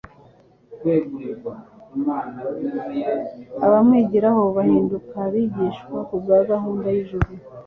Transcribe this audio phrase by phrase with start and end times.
[3.65, 7.29] Abamwigiraho bahinduka abigisha kubwa gahuruda y'ijuru.